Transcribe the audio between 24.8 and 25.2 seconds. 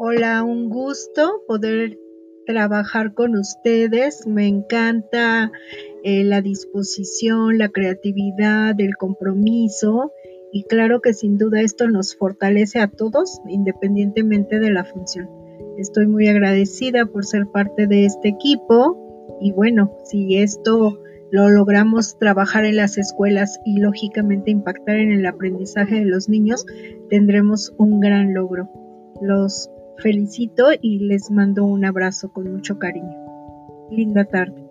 en